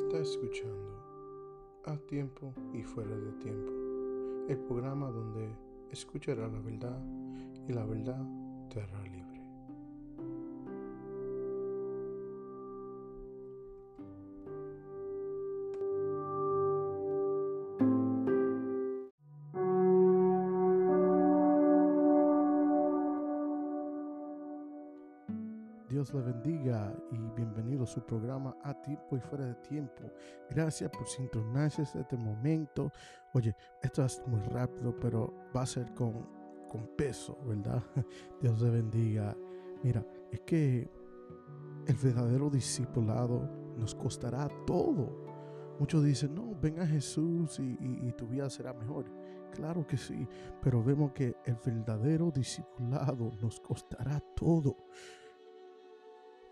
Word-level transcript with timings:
Está 0.00 0.18
escuchando 0.18 1.82
a 1.84 1.94
tiempo 2.08 2.54
y 2.72 2.82
fuera 2.82 3.14
de 3.14 3.32
tiempo, 3.32 3.70
el 4.48 4.58
programa 4.60 5.10
donde 5.10 5.54
escuchará 5.90 6.48
la 6.48 6.58
verdad 6.58 6.98
y 7.68 7.72
la 7.74 7.84
verdad 7.84 8.26
te 8.70 8.80
hará 8.80 9.02
libre. 9.02 9.29
Dios 25.90 26.14
le 26.14 26.20
bendiga 26.20 26.94
y 27.10 27.18
bienvenido 27.34 27.82
a 27.82 27.86
su 27.86 28.00
programa 28.00 28.56
A 28.62 28.72
Tiempo 28.80 29.16
y 29.16 29.20
Fuera 29.20 29.44
de 29.44 29.56
Tiempo. 29.56 30.04
Gracias 30.48 30.88
por 30.88 31.04
sintonarse 31.04 31.82
este 31.82 32.16
momento. 32.16 32.92
Oye, 33.34 33.56
esto 33.82 34.04
es 34.04 34.22
muy 34.28 34.40
rápido, 34.42 34.94
pero 35.00 35.34
va 35.54 35.62
a 35.62 35.66
ser 35.66 35.92
con, 35.92 36.28
con 36.68 36.86
peso, 36.96 37.36
¿verdad? 37.44 37.82
Dios 38.40 38.62
le 38.62 38.70
bendiga. 38.70 39.36
Mira, 39.82 40.06
es 40.30 40.38
que 40.42 40.88
el 41.88 41.96
verdadero 41.96 42.50
discipulado 42.50 43.50
nos 43.76 43.92
costará 43.96 44.48
todo. 44.68 45.26
Muchos 45.80 46.04
dicen, 46.04 46.36
no, 46.36 46.54
ven 46.54 46.78
a 46.78 46.86
Jesús 46.86 47.58
y, 47.58 47.76
y, 47.80 48.12
tu 48.12 48.28
vida 48.28 48.48
será 48.48 48.72
mejor. 48.72 49.06
Claro 49.50 49.84
que 49.84 49.96
sí, 49.96 50.24
pero 50.62 50.84
vemos 50.84 51.10
que 51.10 51.34
el 51.46 51.56
verdadero 51.56 52.30
discipulado 52.30 53.32
nos 53.42 53.58
costará 53.58 54.20
todo. 54.36 54.76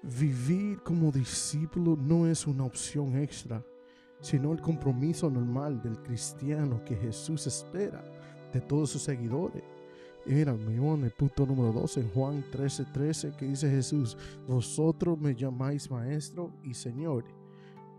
Vivir 0.03 0.81
como 0.83 1.11
discípulo 1.11 1.97
no 1.97 2.27
es 2.27 2.47
una 2.47 2.65
opción 2.65 3.17
extra, 3.17 3.65
sino 4.21 4.53
el 4.53 4.61
compromiso 4.61 5.29
normal 5.29 5.83
del 5.83 6.01
cristiano 6.03 6.85
que 6.85 6.97
Jesús 6.97 7.47
espera 7.47 8.05
de 8.53 8.61
todos 8.61 8.91
sus 8.91 9.03
seguidores. 9.03 9.63
Mira, 10.25 10.53
en 10.53 11.05
el 11.05 11.11
punto 11.13 11.47
número 11.47 11.73
2, 11.73 11.97
en 11.99 12.11
Juan 12.11 12.45
13:13, 12.53 12.93
13, 12.93 13.33
que 13.37 13.47
dice 13.47 13.71
Jesús, 13.71 14.17
vosotros 14.47 15.19
me 15.19 15.35
llamáis 15.35 15.91
maestro 15.91 16.53
y 16.63 16.75
Señor. 16.75 17.25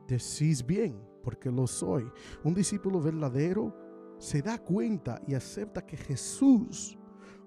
Decís 0.07 0.65
bien, 0.65 0.95
porque 1.23 1.51
lo 1.51 1.67
soy. 1.67 2.09
Un 2.43 2.53
discípulo 2.53 3.01
verdadero 3.01 3.75
se 4.19 4.41
da 4.41 4.57
cuenta 4.57 5.21
y 5.27 5.33
acepta 5.33 5.85
que 5.85 5.97
Jesús, 5.97 6.97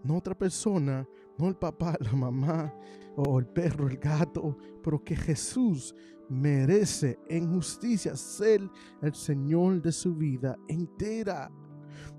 no 0.02 0.16
otra 0.16 0.36
persona, 0.36 1.06
el 1.48 1.56
papá, 1.56 1.96
la 2.00 2.12
mamá, 2.12 2.74
o 3.16 3.38
el 3.38 3.46
perro, 3.46 3.88
el 3.88 3.98
gato, 3.98 4.56
pero 4.82 5.02
que 5.02 5.16
Jesús 5.16 5.94
merece 6.28 7.18
en 7.28 7.52
justicia 7.52 8.16
ser 8.16 8.62
el 9.02 9.14
Señor 9.14 9.82
de 9.82 9.92
su 9.92 10.14
vida 10.14 10.56
entera. 10.68 11.50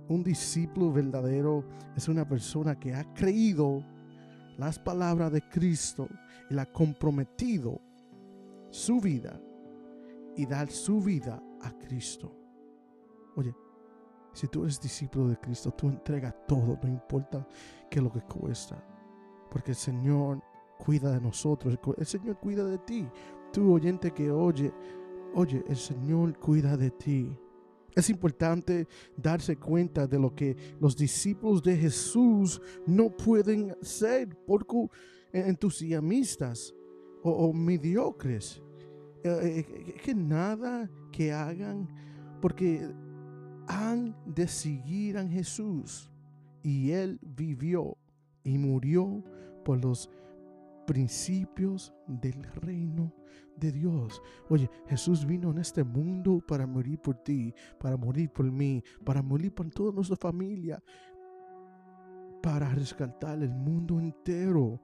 Un 0.08 0.24
discípulo 0.24 0.92
verdadero 0.92 1.66
es 1.96 2.08
una 2.08 2.28
persona 2.28 2.80
que 2.80 2.94
ha 2.94 3.12
creído 3.14 3.84
las 4.58 4.78
palabras 4.78 5.32
de 5.32 5.42
Cristo 5.50 6.08
y 6.50 6.54
la 6.54 6.64
ha 6.64 6.72
comprometido 6.72 7.82
su 8.70 9.00
vida 9.00 9.40
y 10.36 10.46
dar 10.46 10.70
su 10.70 11.02
vida 11.02 11.42
a 11.62 11.72
Cristo. 11.78 12.36
Oye, 13.36 13.56
si 14.34 14.48
tú 14.48 14.64
eres 14.64 14.82
discípulo 14.82 15.28
de 15.28 15.40
Cristo, 15.40 15.72
tú 15.72 15.90
entregas 15.90 16.36
todo, 16.48 16.80
no 16.82 16.90
importa 16.90 17.48
qué 17.90 18.00
es 18.00 18.04
lo 18.04 18.12
que 18.12 18.22
cuesta. 18.22 18.84
Porque 19.54 19.70
el 19.72 19.78
Señor 19.78 20.42
cuida 20.80 21.12
de 21.12 21.22
nosotros, 21.22 21.78
el 21.96 22.06
Señor 22.08 22.40
cuida 22.40 22.66
de 22.66 22.80
ti. 22.80 23.08
Tú 23.52 23.72
oyente 23.72 24.10
que 24.10 24.32
oye, 24.32 24.74
oye, 25.36 25.64
el 25.68 25.78
Señor 25.78 26.40
cuida 26.40 26.76
de 26.76 26.90
ti. 26.90 27.38
Es 27.96 28.10
importante 28.10 28.88
darse 29.16 29.56
cuenta 29.58 30.08
de 30.08 30.18
lo 30.18 30.34
que 30.34 30.58
los 30.80 30.98
discípulos 30.98 31.62
de 31.62 31.78
Jesús 31.78 32.60
no 32.88 33.16
pueden 33.16 33.78
ser 33.84 34.36
poco 34.44 34.90
entusiastas 35.32 36.74
o, 37.22 37.54
mediocres. 37.54 38.60
Eh, 39.24 39.64
eh, 39.70 39.94
que 40.04 40.16
nada 40.16 40.90
que 41.12 41.32
hagan 41.32 41.88
porque 42.42 42.92
han 43.68 44.16
de 44.26 44.48
seguir 44.48 45.16
a 45.20 45.28
Jesús. 45.28 46.10
Y 46.64 46.90
Él 46.90 47.20
vivió 47.22 47.96
y 48.44 48.58
murió 48.58 49.24
por 49.64 49.84
los 49.84 50.10
principios 50.86 51.94
del 52.08 52.44
reino 52.62 53.14
de 53.58 53.72
Dios. 53.72 54.22
Oye, 54.50 54.70
Jesús 54.88 55.26
vino 55.26 55.52
en 55.52 55.60
este 55.60 55.84
mundo 55.84 56.42
para 56.46 56.68
morir 56.68 57.00
por 57.00 57.16
ti, 57.16 57.54
para 57.80 57.98
morir 57.98 58.30
por 58.32 58.50
mí, 58.52 58.84
para 59.04 59.22
morir 59.22 59.54
por 59.54 59.70
toda 59.70 59.92
nuestra 59.92 60.18
familia, 60.18 60.84
para 62.42 62.70
rescatar 62.70 63.42
el 63.42 63.54
mundo 63.54 64.00
entero, 64.00 64.80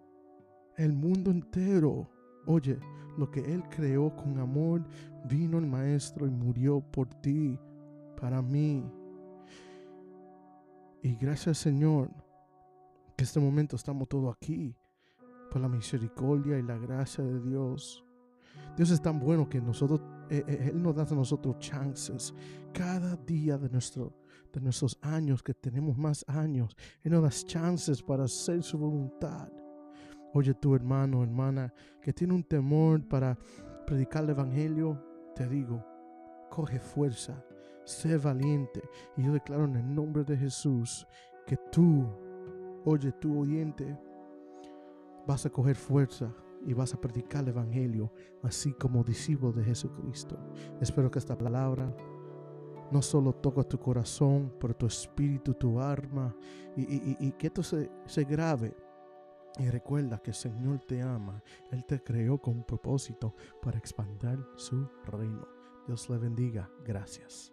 el 0.78 0.94
mundo 0.94 1.32
entero. 1.32 2.10
Oye, 2.46 2.80
lo 3.18 3.30
que 3.30 3.42
Él 3.42 3.64
creó 3.70 4.16
con 4.16 4.40
amor, 4.40 4.86
vino 5.26 5.58
el 5.58 5.68
Maestro 5.68 6.26
y 6.26 6.32
murió 6.32 6.80
por 6.80 7.08
ti, 7.22 7.60
para 8.20 8.42
mí. 8.42 8.84
Y 11.02 11.16
gracias 11.16 11.58
Señor, 11.58 12.12
que 13.20 13.26
este 13.26 13.42
momento 13.42 13.76
estamos 13.76 14.08
todos 14.08 14.34
aquí 14.34 14.74
por 15.52 15.60
la 15.60 15.68
misericordia 15.68 16.58
y 16.58 16.62
la 16.62 16.78
gracia 16.78 17.22
de 17.22 17.42
Dios. 17.42 18.02
Dios 18.78 18.92
es 18.92 19.02
tan 19.02 19.20
bueno 19.20 19.50
que 19.50 19.60
nosotros, 19.60 20.00
eh, 20.30 20.70
Él 20.72 20.82
nos 20.82 20.96
da 20.96 21.04
a 21.04 21.14
nosotros 21.14 21.60
chances 21.60 22.34
cada 22.72 23.18
día 23.18 23.58
de, 23.58 23.70
nuestro, 23.70 24.14
de 24.54 24.62
nuestros 24.62 24.98
años, 25.02 25.44
que 25.44 25.54
tenemos 25.54 25.98
más 25.98 26.24
años. 26.30 26.78
Él 27.04 27.12
nos 27.12 27.24
da 27.24 27.30
chances 27.30 28.02
para 28.02 28.24
hacer 28.24 28.64
su 28.64 28.78
voluntad. 28.78 29.52
Oye, 30.34 30.54
tu 30.54 30.74
hermano, 30.74 31.22
hermana, 31.22 31.74
que 32.02 32.14
tiene 32.14 32.34
un 32.34 32.46
temor 32.46 33.06
para 33.06 33.38
predicar 33.86 34.24
el 34.24 34.30
Evangelio, 34.30 34.98
te 35.36 35.46
digo, 35.46 35.86
coge 36.50 36.80
fuerza, 36.80 37.44
sé 37.84 38.18
valiente. 38.18 38.82
Y 39.18 39.24
yo 39.24 39.34
declaro 39.34 39.66
en 39.66 39.76
el 39.76 39.94
nombre 39.94 40.24
de 40.24 40.38
Jesús 40.38 41.06
que 41.46 41.58
tú, 41.70 42.08
oye, 42.86 43.12
tu 43.14 43.40
oyente, 43.40 43.98
vas 45.28 45.46
a 45.46 45.50
coger 45.50 45.76
fuerza 45.76 46.34
y 46.66 46.74
vas 46.74 46.94
a 46.94 47.00
predicar 47.00 47.44
el 47.44 47.50
Evangelio, 47.50 48.12
así 48.44 48.74
como 48.74 49.04
discípulo 49.04 49.54
de 49.54 49.64
Jesucristo. 49.64 50.38
Espero 50.82 51.10
que 51.10 51.20
esta 51.20 51.38
palabra 51.38 51.96
no 52.92 53.02
solo 53.02 53.34
toque 53.34 53.64
tu 53.64 53.80
corazón, 53.80 54.54
pero 54.60 54.76
tu 54.76 54.88
espíritu, 54.88 55.54
tu 55.54 55.80
alma, 55.80 56.36
y, 56.76 57.32
que 57.34 57.48
esto 57.48 57.64
se, 57.64 57.90
se 58.06 58.24
grave. 58.24 58.76
Y 59.58 59.70
recuerda 59.70 60.20
que 60.20 60.32
el 60.32 60.36
Señor 60.36 60.80
te 60.88 61.02
ama. 61.02 61.42
Él 61.72 61.84
te 61.86 62.02
creó 62.02 62.38
con 62.38 62.58
un 62.58 62.64
propósito 62.64 63.36
para 63.62 63.78
expandir 63.78 64.40
su 64.56 64.88
reino. 65.06 65.48
Dios 65.88 66.10
le 66.10 66.18
bendiga. 66.18 66.70
Gracias. 66.86 67.52